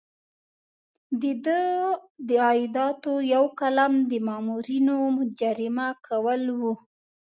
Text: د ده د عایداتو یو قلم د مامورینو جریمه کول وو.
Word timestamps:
د 1.21 1.23
ده 1.45 1.61
د 2.27 2.29
عایداتو 2.47 3.13
یو 3.33 3.45
قلم 3.59 3.93
د 4.11 4.13
مامورینو 4.27 4.97
جریمه 5.39 5.87
کول 6.07 6.41
وو. 6.59 6.73